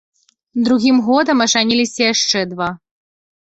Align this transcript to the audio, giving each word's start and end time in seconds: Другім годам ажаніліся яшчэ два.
Другім 0.67 0.97
годам 1.09 1.37
ажаніліся 1.45 2.01
яшчэ 2.13 2.39
два. 2.55 2.69